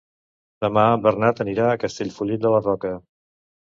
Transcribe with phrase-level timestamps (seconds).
[0.65, 2.99] Demà en Bernat anirà a Castellfollit de la Roca.